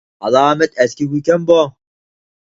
ئالامەت 0.27 0.73
ئەسكى 0.79 1.07
گۇيكەن 1.13 1.47
بۇ. 1.51 1.61